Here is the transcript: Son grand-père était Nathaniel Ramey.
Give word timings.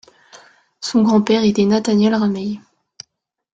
Son 0.79 1.03
grand-père 1.03 1.43
était 1.43 1.63
Nathaniel 1.65 2.15
Ramey. 2.15 2.59